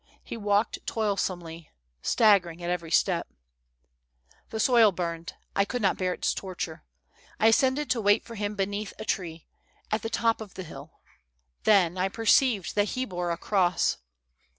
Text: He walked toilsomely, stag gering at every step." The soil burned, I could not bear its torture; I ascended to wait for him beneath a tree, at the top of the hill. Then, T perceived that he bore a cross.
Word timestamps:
He 0.23 0.35
walked 0.35 0.83
toilsomely, 0.87 1.69
stag 2.01 2.41
gering 2.41 2.63
at 2.63 2.71
every 2.71 2.89
step." 2.89 3.27
The 4.49 4.59
soil 4.59 4.91
burned, 4.91 5.35
I 5.55 5.63
could 5.63 5.83
not 5.83 5.99
bear 5.99 6.11
its 6.11 6.33
torture; 6.33 6.83
I 7.39 7.45
ascended 7.49 7.87
to 7.91 8.01
wait 8.01 8.25
for 8.25 8.33
him 8.33 8.55
beneath 8.55 8.93
a 8.97 9.05
tree, 9.05 9.45
at 9.91 10.01
the 10.01 10.09
top 10.09 10.41
of 10.41 10.55
the 10.55 10.63
hill. 10.63 10.93
Then, 11.65 11.93
T 11.97 12.09
perceived 12.09 12.73
that 12.73 12.89
he 12.97 13.05
bore 13.05 13.29
a 13.29 13.37
cross. 13.37 13.97